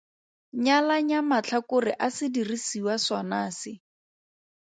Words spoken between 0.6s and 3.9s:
Nyalanya matlhakore a sediriswa sona se.